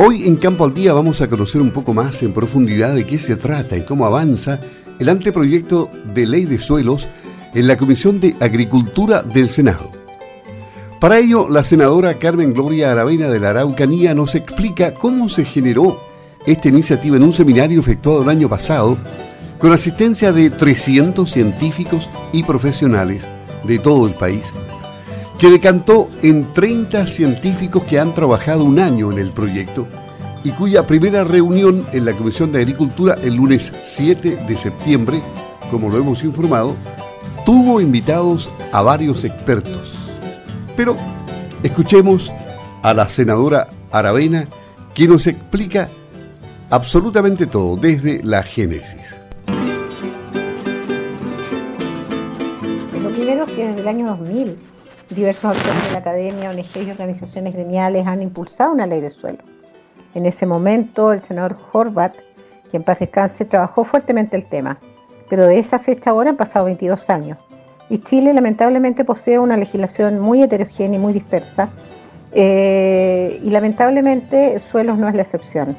[0.00, 3.18] Hoy en Campo al Día vamos a conocer un poco más en profundidad de qué
[3.18, 4.60] se trata y cómo avanza
[5.00, 7.08] el anteproyecto de ley de suelos
[7.52, 9.90] en la Comisión de Agricultura del Senado.
[11.00, 16.00] Para ello, la senadora Carmen Gloria Aravena de la Araucanía nos explica cómo se generó
[16.46, 18.98] esta iniciativa en un seminario efectuado el año pasado
[19.58, 23.26] con asistencia de 300 científicos y profesionales
[23.64, 24.52] de todo el país,
[25.38, 29.86] que decantó en 30 científicos que han trabajado un año en el proyecto
[30.42, 35.22] y cuya primera reunión en la Comisión de Agricultura el lunes 7 de septiembre,
[35.70, 36.74] como lo hemos informado,
[37.46, 40.10] tuvo invitados a varios expertos.
[40.76, 40.96] Pero
[41.62, 42.32] escuchemos
[42.82, 44.48] a la senadora Aravena,
[44.92, 45.88] que nos explica
[46.68, 49.16] absolutamente todo desde la génesis.
[53.00, 54.67] Lo primero es que desde el año 2000
[55.10, 59.38] diversos actores de la academia, ONG y organizaciones gremiales han impulsado una ley de suelo.
[60.14, 62.14] En ese momento el senador Horvat,
[62.70, 64.78] quien paz descanse, trabajó fuertemente el tema,
[65.28, 67.38] pero de esa fecha ahora han pasado 22 años.
[67.90, 71.70] Y Chile lamentablemente posee una legislación muy heterogénea y muy dispersa,
[72.32, 75.76] eh, y lamentablemente suelos no es la excepción.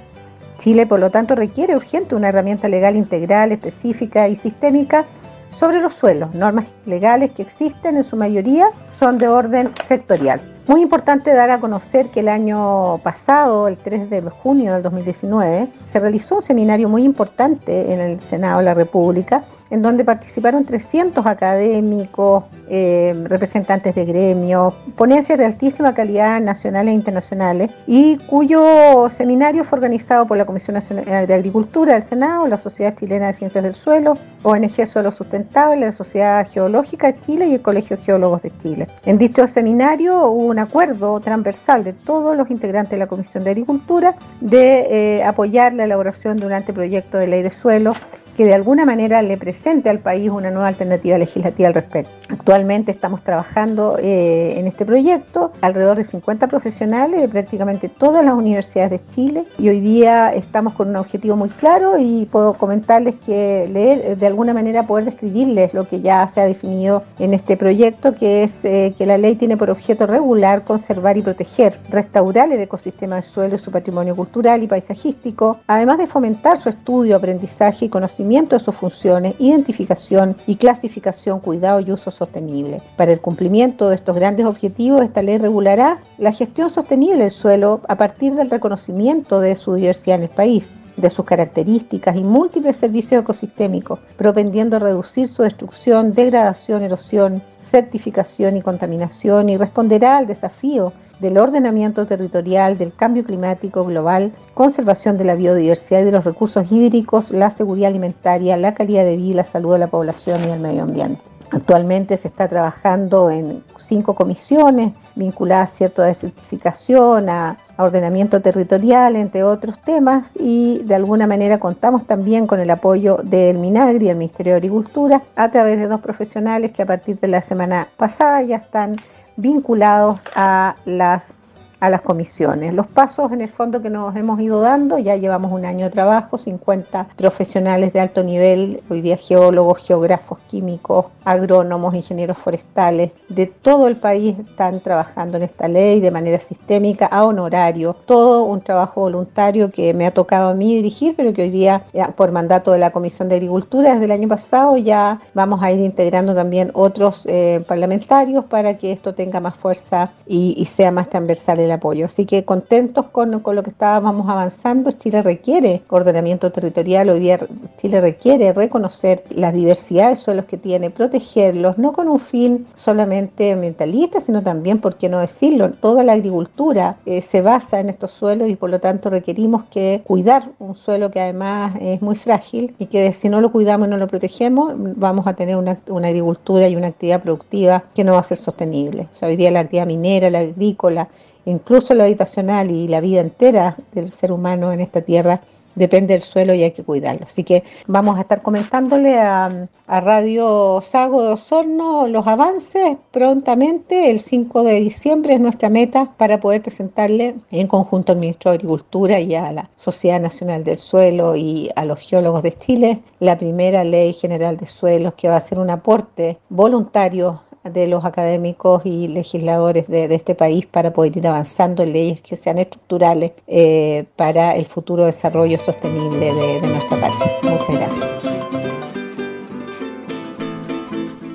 [0.58, 5.06] Chile, por lo tanto, requiere urgente una herramienta legal integral, específica y sistémica
[5.50, 6.34] sobre los suelos.
[6.34, 10.42] Normas legales que existen en su mayoría son de orden sectorial.
[10.70, 15.68] Muy importante dar a conocer que el año pasado, el 3 de junio del 2019,
[15.84, 20.66] se realizó un seminario muy importante en el Senado de la República, en donde participaron
[20.66, 29.10] 300 académicos, eh, representantes de gremios, ponencias de altísima calidad nacionales e internacionales, y cuyo
[29.10, 33.34] seminario fue organizado por la Comisión Nacional de Agricultura del Senado, la Sociedad Chilena de
[33.34, 38.04] Ciencias del Suelo, ONG Suelo Sustentable, la Sociedad Geológica de Chile y el Colegio de
[38.04, 38.88] Geólogos de Chile.
[39.06, 43.52] En dicho seminario hubo una acuerdo transversal de todos los integrantes de la Comisión de
[43.52, 47.94] Agricultura de eh, apoyar la elaboración de un anteproyecto de ley de suelo
[48.40, 52.10] que de alguna manera le presente al país una nueva alternativa legislativa al respecto.
[52.30, 58.36] Actualmente estamos trabajando eh, en este proyecto, alrededor de 50 profesionales de prácticamente todas las
[58.36, 63.16] universidades de Chile y hoy día estamos con un objetivo muy claro y puedo comentarles
[63.18, 67.58] que leer, de alguna manera poder describirles lo que ya se ha definido en este
[67.58, 72.50] proyecto, que es eh, que la ley tiene por objeto regular, conservar y proteger, restaurar
[72.54, 77.18] el ecosistema del suelo y su patrimonio cultural y paisajístico, además de fomentar su estudio,
[77.18, 82.80] aprendizaje y conocimiento de sus funciones, identificación y clasificación, cuidado y uso sostenible.
[82.96, 87.82] Para el cumplimiento de estos grandes objetivos, esta ley regulará la gestión sostenible del suelo
[87.88, 92.78] a partir del reconocimiento de su diversidad en el país de sus características y múltiples
[92.78, 100.28] servicios ecosistémicos, propendiendo a reducir su destrucción, degradación, erosión, certificación y contaminación y responderá al
[100.28, 106.24] desafío del ordenamiento territorial, del cambio climático global, conservación de la biodiversidad y de los
[106.24, 110.52] recursos hídricos, la seguridad alimentaria, la calidad de vida, la salud de la población y
[110.52, 111.22] el medio ambiente.
[111.52, 116.04] Actualmente se está trabajando en cinco comisiones vinculadas ¿cierto?
[116.04, 122.60] a desertificación, a, ordenamiento territorial, entre otros temas, y de alguna manera contamos también con
[122.60, 126.86] el apoyo del MINAGRI, el Ministerio de Agricultura, a través de dos profesionales que a
[126.86, 128.98] partir de la semana pasada ya están
[129.38, 131.36] vinculados a las
[131.80, 132.74] a las comisiones.
[132.74, 135.92] Los pasos en el fondo que nos hemos ido dando, ya llevamos un año de
[135.92, 143.46] trabajo, 50 profesionales de alto nivel, hoy día geólogos, geógrafos, químicos, agrónomos, ingenieros forestales, de
[143.46, 148.62] todo el país están trabajando en esta ley de manera sistémica, a honorario, todo un
[148.62, 151.84] trabajo voluntario que me ha tocado a mí dirigir, pero que hoy día,
[152.16, 155.80] por mandato de la Comisión de Agricultura, desde el año pasado ya vamos a ir
[155.80, 161.10] integrando también otros eh, parlamentarios para que esto tenga más fuerza y, y sea más
[161.10, 162.06] transversal apoyo.
[162.06, 164.92] Así que contentos con, con, lo que estábamos avanzando.
[164.92, 167.40] Chile requiere ordenamiento territorial, hoy día
[167.78, 173.52] Chile requiere reconocer las diversidades de suelos que tiene, protegerlos, no con un fin solamente
[173.52, 178.12] ambientalista, sino también, por qué no decirlo, toda la agricultura eh, se basa en estos
[178.12, 182.76] suelos y por lo tanto requerimos que cuidar un suelo que además es muy frágil
[182.80, 186.68] y que si no lo cuidamos y no lo protegemos, vamos a tener una, agricultura
[186.68, 189.08] y una actividad productiva que no va a ser sostenible.
[189.22, 191.10] O hoy día la actividad minera, la agrícola,
[191.46, 195.42] incluso lo habitacional y la vida entera del ser humano en esta tierra
[195.80, 197.26] depende del suelo y hay que cuidarlo.
[197.26, 204.12] Así que vamos a estar comentándole a, Radio Sago de Osorno los avances prontamente.
[204.12, 208.58] El 5 de diciembre es nuestra meta para poder presentarle en conjunto al Ministro de
[208.58, 213.36] Agricultura y a la Sociedad Nacional del Suelo y a los geólogos de Chile la
[213.36, 218.86] primera ley general de suelos que va a ser un aporte voluntario de los académicos
[218.86, 224.06] y legisladores de, este país para poder ir avanzando en leyes que sean estructurales eh,
[224.16, 227.16] para el futuro desarrollo sostenible de, de nuestra país.
[227.44, 228.10] Muchas gracias.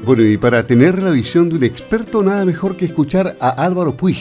[0.06, 3.96] Bueno, y para tener la visión de un experto, nada mejor que escuchar a Álvaro
[3.96, 4.18] Puig,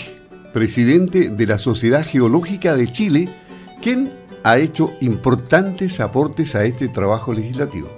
[0.54, 3.28] presidente de la Sociedad Geológica de Chile,
[3.82, 4.14] quien
[4.44, 7.90] ha hecho importantes aportes a este trabajo legislativo.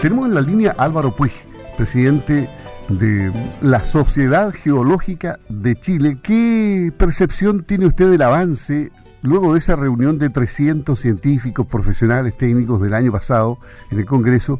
[0.00, 1.32] Tenemos en la línea Álvaro Puig,
[1.76, 2.48] presidente
[2.88, 6.18] de la Sociedad Geológica de Chile.
[6.22, 8.90] ¿Qué percepción tiene usted del avance
[9.22, 13.58] luego de esa reunión de 300 científicos, profesionales, técnicos del año pasado
[13.90, 14.58] en el Congreso?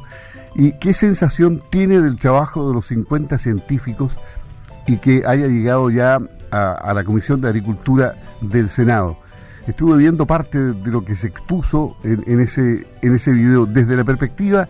[0.55, 4.17] ¿Y qué sensación tiene del trabajo de los 50 científicos
[4.85, 6.19] y que haya llegado ya
[6.51, 9.17] a, la Comisión de Agricultura del Senado?
[9.67, 14.03] Estuve viendo parte de lo que se expuso en, ese, en ese video desde la
[14.03, 14.67] perspectiva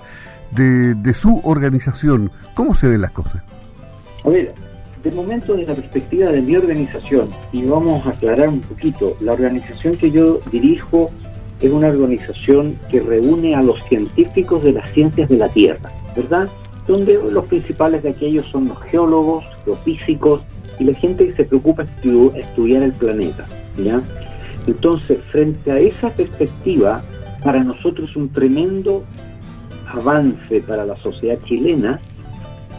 [0.55, 2.31] de, su organización.
[2.53, 3.41] ¿Cómo se ven las cosas?
[4.23, 4.53] A ver,
[5.03, 9.33] de momento desde la perspectiva de mi organización, y vamos a aclarar un poquito, la
[9.33, 11.11] organización que yo dirijo
[11.61, 16.49] es una organización que reúne a los científicos de las ciencias de la Tierra, ¿verdad?
[16.87, 20.41] Donde los principales de aquellos son los geólogos, los físicos
[20.79, 23.45] y la gente que se preocupa de estudiar el planeta,
[23.77, 24.01] ¿ya?
[24.67, 27.03] Entonces, frente a esa perspectiva,
[27.43, 29.03] para nosotros es un tremendo
[29.93, 31.99] avance para la sociedad chilena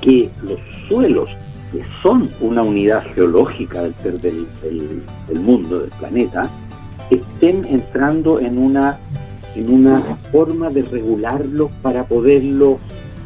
[0.00, 0.58] que los
[0.88, 1.30] suelos,
[1.72, 6.48] que son una unidad geológica del, del, mundo, del planeta,
[7.10, 8.98] estén entrando en una,
[9.54, 12.78] en una forma de regularlo para poderlo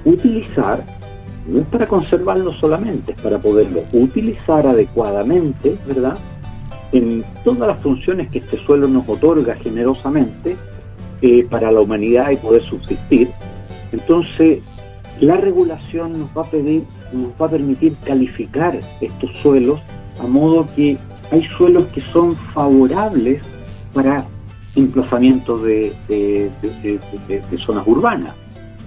[0.05, 0.85] utilizar,
[1.47, 6.17] no es para conservarlo solamente, es para poderlo utilizar adecuadamente, ¿verdad?
[6.93, 10.57] En todas las funciones que este suelo nos otorga generosamente
[11.21, 13.31] eh, para la humanidad y poder subsistir,
[13.93, 14.61] entonces,
[15.21, 19.81] la regulación nos va a pedir, nos va a permitir calificar estos suelos
[20.21, 20.97] a modo que
[21.31, 23.43] hay suelos que son favorables
[23.93, 24.25] para
[24.77, 26.51] emplazamientos de,
[27.65, 28.35] zonas urbanas.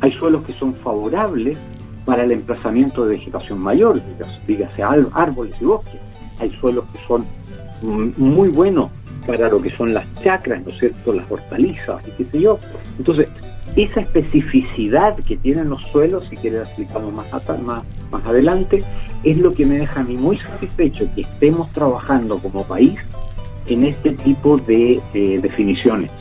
[0.02, 1.58] Hay suelos que son favorables
[2.06, 4.02] para el emplazamiento de vegetación mayor,
[4.48, 6.00] dígase árboles y bosques.
[6.40, 7.26] Hay suelos que son
[7.82, 8.90] muy buenos
[9.28, 12.60] para lo que son las chacras, ¿no es cierto?, las hortalizas y qué sé yo.
[12.98, 13.28] Entonces,
[13.76, 17.28] esa especificidad que tienen los suelos, si quieren explicamos más,
[17.64, 18.84] más, más adelante,
[19.24, 23.00] es lo que me deja a mí muy satisfecho que estemos trabajando como país
[23.68, 25.02] en este tipo de
[25.42, 26.12] definiciones,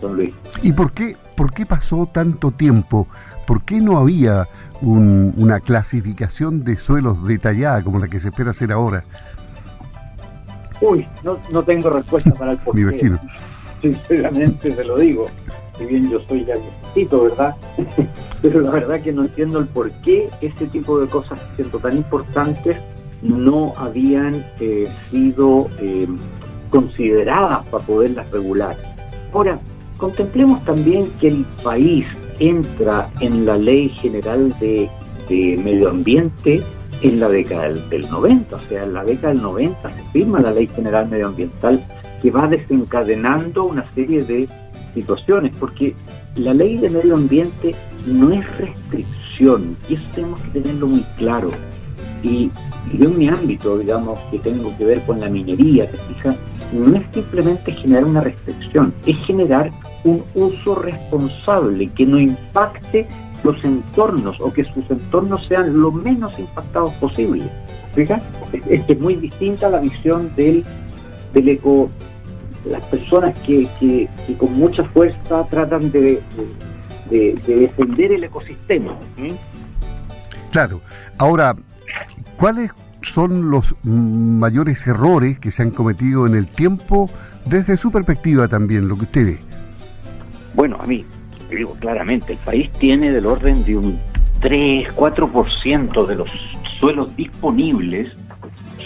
[0.00, 0.34] don Luis.
[0.62, 3.06] ¿Y por qué, por qué pasó tanto tiempo?
[3.46, 4.48] ¿Por qué no había
[4.82, 9.02] una clasificación de suelos detallada como la que se espera hacer ahora?
[10.80, 13.20] Uy, no, no tengo respuesta para el por Me imagino.
[13.80, 15.28] Sinceramente se lo digo
[15.80, 16.54] si bien yo soy ya
[16.94, 17.56] viejito, ¿verdad?
[18.42, 21.96] Pero la verdad que no entiendo el por qué ese tipo de cosas, siendo tan
[21.96, 22.76] importantes,
[23.22, 26.06] no habían eh, sido eh,
[26.70, 28.76] consideradas para poderlas regular.
[29.32, 29.58] Ahora,
[29.96, 32.06] contemplemos también que el país
[32.38, 34.88] entra en la Ley General de,
[35.30, 36.60] Medio Ambiente
[37.02, 40.40] en la década del, del, 90, o sea, en la década del 90 se firma
[40.40, 41.80] la Ley General Medioambiental
[42.22, 44.48] que va desencadenando una serie de
[44.94, 45.94] situaciones, porque
[46.36, 47.74] la ley de medio ambiente
[48.06, 51.50] no es restricción, y eso tenemos que tenerlo muy claro.
[52.22, 52.50] Y,
[52.98, 56.36] yo en mi ámbito, digamos, que tengo que ver con la minería, que fija,
[56.72, 59.70] no es simplemente generar una restricción, es generar
[60.04, 63.06] un uso responsable que no impacte
[63.44, 67.44] los entornos o que sus entornos sean lo menos impactados posible.
[67.94, 68.20] ¿Fija?
[68.68, 70.64] Es muy distinta la visión del,
[71.32, 71.90] del eco
[72.64, 76.20] las personas que, que, con mucha fuerza tratan de,
[77.10, 78.96] defender el ecosistema.
[80.52, 80.80] Claro.
[81.18, 81.56] Ahora,
[82.36, 82.70] ¿cuáles
[83.02, 87.10] son los mayores errores que se han cometido en el tiempo
[87.46, 89.38] desde su perspectiva también, lo que usted ve?
[90.54, 91.04] Bueno, a mí,
[91.50, 93.98] digo claramente, el país tiene del orden de un
[94.40, 96.30] 3, 4% de los
[96.78, 98.12] suelos disponibles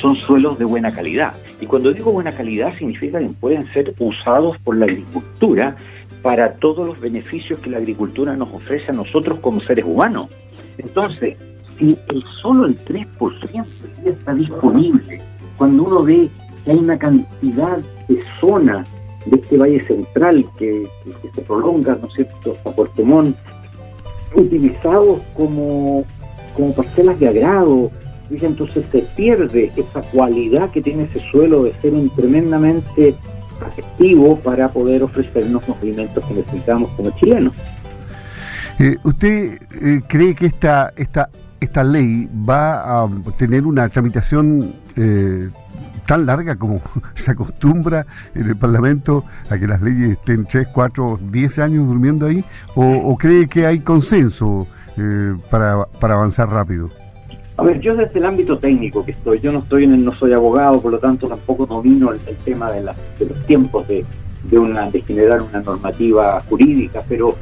[0.01, 1.35] son suelos de buena calidad.
[1.65, 5.75] Y cuando digo buena calidad significa que pueden ser usados por la agricultura
[6.21, 10.29] para todos los beneficios que la agricultura nos ofrece a nosotros como seres humanos.
[10.77, 11.39] Entonces,
[11.79, 13.65] si el solo el 3%
[14.05, 15.23] está disponible,
[15.57, 16.29] cuando uno ve
[16.67, 17.79] que hay una cantidad
[18.09, 18.87] de zonas
[19.25, 20.87] de este valle central que,
[21.35, 23.03] se prolonga, ¿no es cierto?, a Puerto
[24.35, 26.05] utilizados como,
[26.55, 27.91] como parcelas de agrado,
[28.43, 33.15] entonces se pierde esa cualidad que tiene ese suelo de ser un tremendamente
[33.61, 37.55] atractivo para poder ofrecernos los alimentos que necesitamos como chilenos.
[38.79, 45.49] Eh, ¿Usted eh, cree que esta, esta esta ley va a tener una tramitación eh,
[46.07, 46.83] tan larga como
[47.15, 52.27] se acostumbra en el Parlamento a que las leyes estén 3, 4, 10 años durmiendo
[52.27, 52.45] ahí?
[52.75, 54.67] ¿O, cree que hay consenso
[55.51, 56.91] para, para avanzar rápido?
[57.57, 60.15] A ver, yo desde el ámbito técnico que estoy, yo no estoy en el, no
[60.19, 64.05] soy abogado, por lo tanto tampoco domino el, tema de, de los tiempos de,
[64.51, 67.37] de, una, de generar una normativa jurídica, pero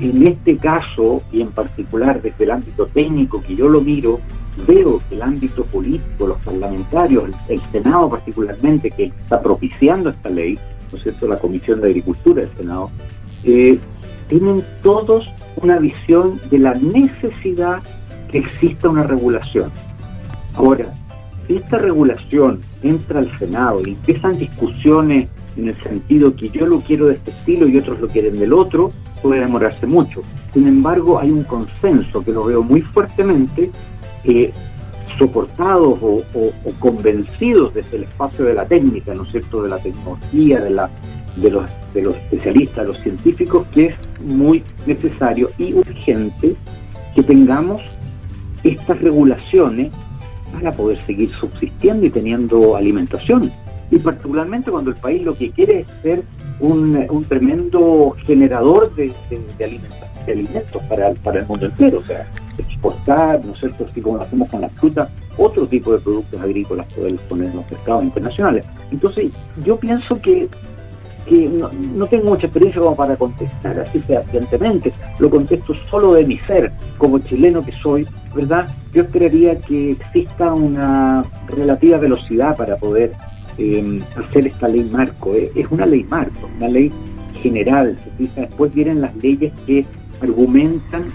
[0.00, 4.20] en este caso, y en particular desde el ámbito técnico que yo lo miro,
[4.66, 10.58] veo que el ámbito político, los parlamentarios, el, Senado particularmente, que está propiciando esta ley,
[10.92, 12.90] ¿no es cierto?, la Comisión de Agricultura del Senado,
[13.44, 13.78] eh,
[14.28, 15.28] tienen todos
[15.62, 17.82] una visión de la necesidad
[18.30, 19.70] que exista una regulación.
[20.54, 20.92] Ahora,
[21.46, 26.80] si esta regulación entra al Senado y empiezan discusiones en el sentido que yo lo
[26.80, 28.92] quiero de este estilo y otros lo quieren del otro,
[29.22, 30.22] puede demorarse mucho.
[30.52, 33.70] Sin embargo, hay un consenso que lo veo muy fuertemente,
[34.24, 34.52] eh,
[35.18, 36.22] soportados o,
[36.78, 40.90] convencidos desde el espacio de la técnica, ¿no es cierto?, de la tecnología, de, la,
[41.36, 41.64] de, los,
[41.94, 46.54] de los especialistas, de los científicos, que es muy necesario y urgente
[47.14, 47.80] que tengamos
[48.68, 49.92] estas regulaciones
[50.52, 53.52] para poder seguir subsistiendo y teniendo alimentación
[53.90, 56.22] y particularmente cuando el país lo que quiere es ser
[56.58, 59.12] un, tremendo generador de,
[60.26, 62.26] alimentos, para, para el mundo entero, o sea,
[62.58, 66.40] exportar, ¿no es cierto?, así como lo hacemos con la fruta, otro tipo de productos
[66.40, 68.64] agrícolas poder poner en los mercados internacionales.
[68.90, 69.30] Entonces,
[69.64, 70.48] yo pienso que,
[71.30, 76.70] no, tengo mucha experiencia como para contestar así fehacientemente, lo contesto solo de mi ser,
[76.98, 78.68] como chileno que soy, ¿verdad?
[78.92, 83.12] Yo esperaría que exista una relativa velocidad para poder
[83.58, 85.34] eh, hacer esta ley marco.
[85.34, 86.92] Eh, es una ley marco, una ley
[87.42, 87.96] general.
[88.18, 89.84] Después vienen las leyes que
[90.20, 91.06] argumentan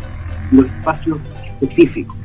[0.52, 1.20] los espacios
[1.62, 2.21] específicos.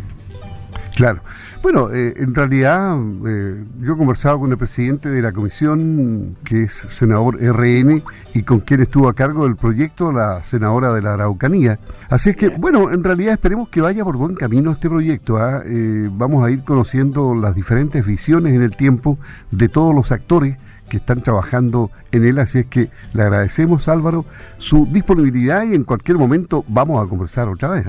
[0.97, 1.21] Claro.
[1.61, 6.63] Bueno, eh, en realidad eh, yo he conversado con el presidente de la comisión, que
[6.63, 11.13] es senador RN, y con quien estuvo a cargo del proyecto, la senadora de la
[11.13, 11.79] Araucanía.
[12.09, 15.37] Así es que, bueno, en realidad esperemos que vaya por buen camino este proyecto.
[15.37, 15.63] ¿ah?
[15.67, 19.19] Eh, vamos a ir conociendo las diferentes visiones en el tiempo
[19.51, 20.57] de todos los actores
[20.89, 24.25] que están trabajando en él, así es que le agradecemos Álvaro
[24.57, 27.87] su disponibilidad y en cualquier momento vamos a conversar otra vez.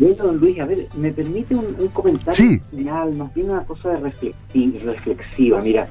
[0.00, 0.22] ¿Ah?
[0.22, 4.12] don Luis, a ver, ¿me permite un, comentario final, más bien una cosa de
[4.84, 5.60] reflexiva?
[5.60, 5.88] Mira,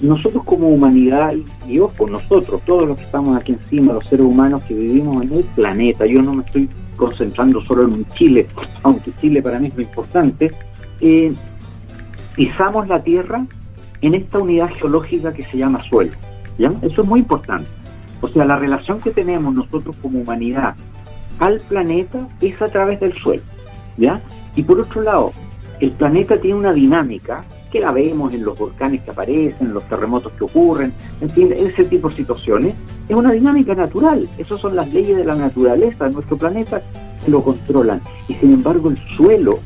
[0.00, 1.34] nosotros como humanidad,
[1.66, 5.22] y yo por nosotros, todos los que estamos aquí encima, los seres humanos que vivimos
[5.22, 8.46] en el planeta, yo no me estoy concentrando solo en Chile,
[8.82, 10.50] aunque Chile para mí es muy importante,
[11.00, 11.32] eh,
[12.34, 13.46] pisamos la Tierra
[14.02, 16.12] en esta unidad geológica que se llama suelo.
[16.58, 16.72] ¿ya?
[16.82, 17.68] Eso es muy importante.
[18.20, 20.74] O sea, la relación que tenemos nosotros como humanidad
[21.38, 23.42] al planeta es a través del suelo,
[23.96, 24.20] ¿ya?
[24.54, 25.32] Y por otro lado,
[25.80, 29.84] el planeta tiene una dinámica que la vemos en los volcanes que aparecen, en los
[29.88, 32.74] terremotos que ocurren, en fin, ese tipo de situaciones,
[33.08, 34.28] es una dinámica natural.
[34.38, 36.82] Esas son las leyes de la naturaleza nuestro planeta
[37.26, 38.00] lo controlan.
[38.28, 39.58] Y sin embargo, el suelo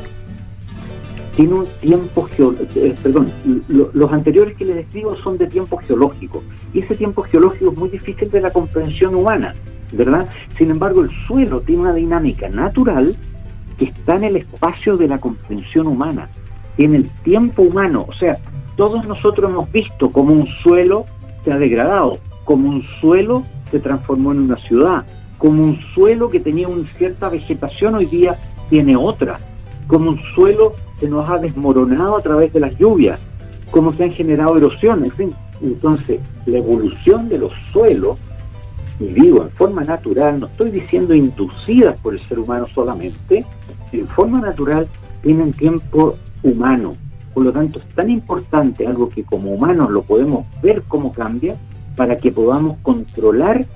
[1.37, 2.29] tiene un tiempo
[2.75, 3.31] eh, perdón,
[3.69, 6.43] los anteriores que les describo son de tiempo geológico.
[6.75, 9.55] Y ese tiempo geológico es muy difícil de la comprensión humana.
[10.57, 13.17] Sin embargo, el suelo tiene una dinámica natural
[13.79, 16.29] que está en el espacio de la comprensión humana,
[16.77, 18.39] tiene el tiempo humano, o sea,
[18.77, 21.07] todos nosotros hemos visto cómo un suelo
[21.45, 25.05] se ha degradado, como un suelo se transformó en una ciudad,
[25.39, 29.41] como un suelo que tenía una cierta vegetación hoy día tiene otra,
[29.87, 33.19] como un suelo se nos ha desmoronado a través de las lluvias,
[33.71, 35.33] como se han generado erosiones, en.
[35.63, 38.19] Entonces, la evolución de los suelos
[39.01, 43.45] y digo en forma natural, no estoy diciendo inducidas por el ser humano solamente,
[43.93, 44.87] en forma natural
[45.23, 46.97] tienen tiempo humano.
[47.33, 51.57] Por lo tanto, es tan importante algo que como humanos lo podemos ver cómo cambia
[51.97, 53.67] para que podamos controlar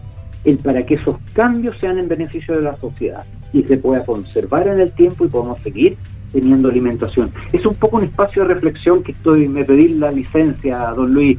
[0.45, 4.69] el para que esos cambios sean en beneficio de la sociedad y se pueda conservar
[4.69, 5.97] en el tiempo y podamos seguir
[6.33, 7.31] teniendo alimentación.
[7.53, 11.39] Es un poco un espacio de reflexión que estoy, me pedí la licencia, don Luis.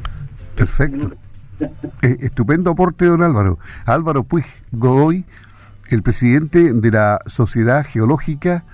[0.56, 1.12] Perfecto.
[2.02, 3.58] Eh, estupendo aporte, don Álvaro.
[3.84, 5.24] Álvaro Puig Godoy,
[5.88, 8.64] el presidente de la Sociedad Geológica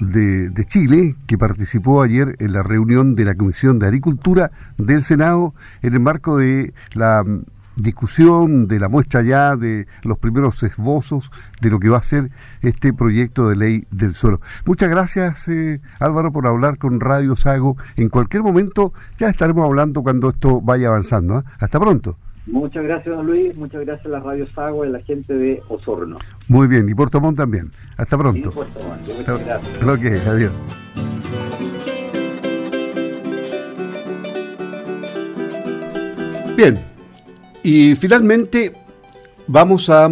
[0.00, 5.54] de, Chile, que participó ayer en la reunión de la Comisión de Agricultura del Senado
[5.82, 7.42] en el marco de la mm,
[7.76, 11.30] discusión, de la muestra ya de los primeros esbozos
[11.60, 12.30] de lo que va a ser
[12.60, 14.40] este proyecto de ley del suelo.
[14.64, 17.76] Muchas gracias eh, Álvaro por hablar con Radio Sago.
[17.96, 21.40] En cualquier momento ya estaremos hablando cuando esto vaya avanzando.
[21.40, 21.42] ¿eh?
[21.58, 22.18] Hasta pronto.
[22.48, 23.56] Muchas gracias, don Luis.
[23.56, 26.18] Muchas gracias a la Radio Sagua y a la gente de Osorno.
[26.48, 27.70] Muy bien, y Puerto Montt también.
[27.96, 28.50] Hasta pronto.
[28.50, 29.06] Sí, Puerto Montt.
[29.18, 29.82] Muchas gracias.
[29.82, 30.52] Ok, adiós.
[36.56, 36.80] Bien,
[37.62, 38.72] y finalmente
[39.46, 40.10] vamos a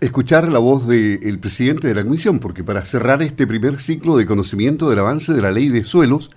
[0.00, 4.26] escuchar la voz del presidente de la Comisión, porque para cerrar este primer ciclo de
[4.26, 6.30] conocimiento del avance de la ley de suelos,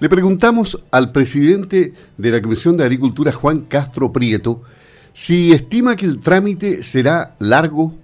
[0.00, 4.62] le preguntamos al presidente de la Comisión de Agricultura, Juan Castro Prieto,
[5.12, 7.94] si estima que el trámite será largo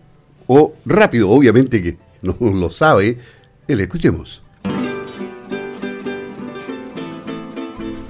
[0.49, 1.31] o rápido.
[1.31, 3.19] Obviamente que no lo sabe.
[3.69, 4.43] Le escuchemos.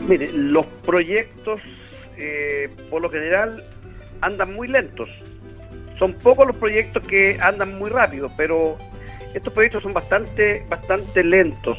[0.08, 1.60] Mire, los proyectos
[2.16, 3.64] eh, por lo general
[4.22, 5.08] andan muy lentos.
[5.98, 8.78] Son pocos los proyectos que andan muy rápido, pero
[9.34, 11.76] estos proyectos son bastante, bastante lentos.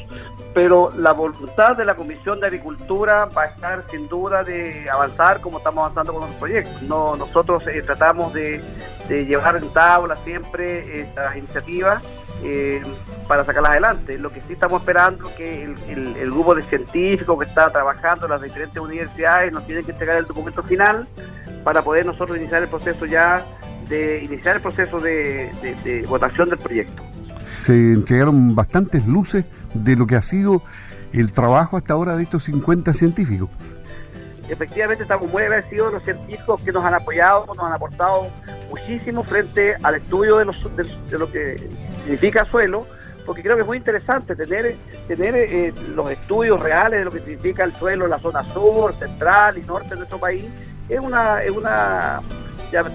[0.56, 5.42] Pero la voluntad de la Comisión de Agricultura va a estar sin duda de avanzar
[5.42, 6.80] como estamos avanzando con los proyectos.
[6.80, 8.62] No, nosotros eh, tratamos de,
[9.06, 12.02] llevar en tabla siempre estas iniciativas
[12.42, 12.82] eh,
[13.28, 14.16] para sacarlas adelante.
[14.16, 18.32] Lo que sí estamos esperando es que el, grupo de científicos que está trabajando en
[18.32, 21.06] las diferentes universidades nos tiene que entregar el documento final
[21.64, 23.44] para poder nosotros iniciar el proceso ya
[23.90, 25.52] de iniciar el proceso de,
[26.08, 27.02] votación del proyecto.
[27.66, 29.44] Se entregaron bastantes luces
[29.74, 30.62] de lo que ha sido
[31.12, 33.48] el trabajo hasta ahora de estos 50 científicos.
[34.48, 38.28] Efectivamente estamos muy agradecidos los científicos que nos han apoyado, nos han aportado
[38.70, 41.68] muchísimo frente al estudio de, lo que
[42.04, 42.86] significa suelo,
[43.26, 44.76] porque creo que es muy interesante tener,
[45.08, 48.94] tener eh, los estudios reales de lo que significa el suelo en la zona sur,
[48.94, 50.44] central y norte de nuestro país.
[50.88, 52.22] Es una, es una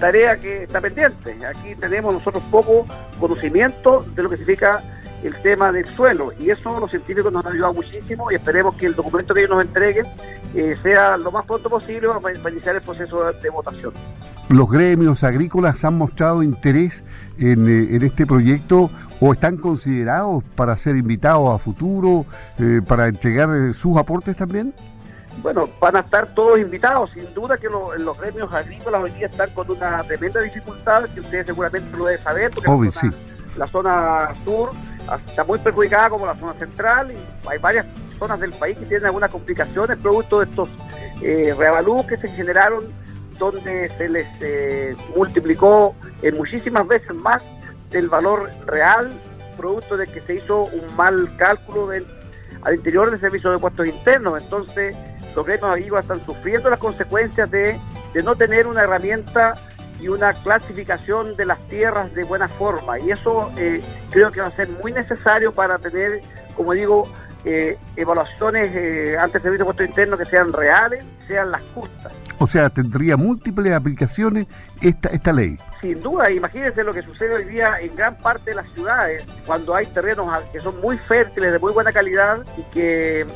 [0.00, 1.36] tarea que está pendiente.
[1.46, 2.86] Aquí tenemos nosotros poco
[3.18, 4.82] conocimiento de lo que significa
[5.22, 8.86] el tema del suelo y eso los científicos nos han ayudado muchísimo y esperemos que
[8.86, 10.06] el documento que ellos nos entreguen
[10.54, 13.92] eh, sea lo más pronto posible para, iniciar el proceso de, votación.
[14.48, 17.04] ¿Los gremios agrícolas han mostrado interés
[17.38, 22.26] en, eh, en, este proyecto o están considerados para ser invitados a futuro,
[22.58, 24.74] eh, para entregar sus aportes también?
[25.38, 27.10] Bueno, van a estar todos invitados.
[27.12, 31.46] Sin duda que los gremios agrícolas hoy día están con una tremenda dificultad, que ustedes
[31.46, 32.90] seguramente lo deben saber, porque
[33.56, 34.70] la, zona, sur
[35.26, 37.86] está muy perjudicada como la zona central y hay varias
[38.18, 40.68] zonas del país que tienen algunas complicaciones producto de estos
[41.22, 41.54] eh,
[42.08, 42.84] que se generaron
[43.38, 47.42] donde se les eh, multiplicó en muchísimas veces más
[47.90, 49.12] del valor real
[49.56, 54.42] producto de que se hizo un mal cálculo al interior del servicio de puestos internos.
[54.42, 54.96] Entonces,
[55.34, 57.78] los gremios agrícolas están sufriendo las consecuencias de,
[58.22, 59.54] no tener una herramienta
[60.00, 62.98] y una clasificación de las tierras de buena forma.
[62.98, 66.20] Y eso eh, creo que va a ser muy necesario para tener,
[66.56, 67.04] como digo,
[67.44, 72.12] eh, evaluaciones eh, ante el servicio de puesto interno que sean reales, sean las justas.
[72.38, 74.46] O sea, tendría múltiples aplicaciones
[74.80, 75.58] esta, esta ley.
[75.80, 79.74] Sin duda, imagínense lo que sucede hoy día en gran parte de las ciudades, cuando
[79.74, 83.26] hay terrenos que son muy fértiles, de muy buena calidad, y que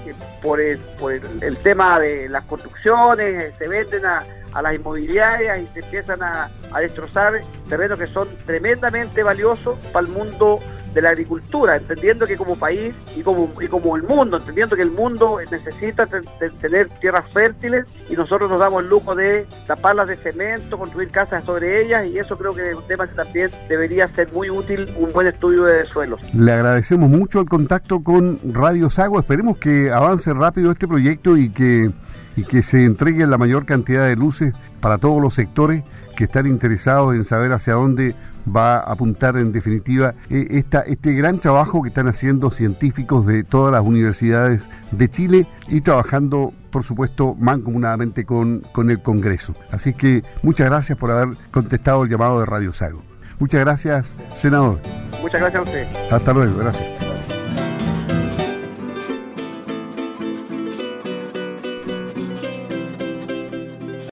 [0.43, 5.59] por el, por el, tema de las construcciones eh, se venden a, a las inmobiliarias
[5.59, 7.35] y se empiezan a, a destrozar
[7.69, 10.61] terrenos que son tremendamente valiosos para el mundo
[10.97, 14.81] de la agricultura, entendiendo que como país y como, y como el mundo, entendiendo que
[14.81, 20.17] el mundo necesita tener tierras fértiles y nosotros nos damos el lujo de taparlas de
[20.17, 24.09] cemento, construir casas sobre ellas y eso creo que es un tema que también debería
[24.15, 26.19] ser muy útil, un buen estudio de suelos.
[26.33, 31.51] Le agradecemos mucho el contacto con Radio Sago, esperemos que avance rápido este proyecto y
[31.51, 31.91] que,
[32.37, 35.85] y que se entregue la mayor cantidad de luces para todos los sectores
[36.17, 38.15] que están interesados en saber hacia dónde
[38.55, 43.45] va a apuntar en definitiva eh, esta, este gran trabajo que están haciendo científicos de
[43.45, 49.55] todas las universidades de Chile y trabajando, por supuesto, mancomunadamente con, con el Congreso.
[49.71, 53.03] Así que muchas gracias por haber contestado el llamado de Radio Sago.
[53.39, 54.79] Muchas gracias, senador.
[55.21, 55.87] Muchas gracias a usted.
[56.11, 57.06] Hasta luego, gracias.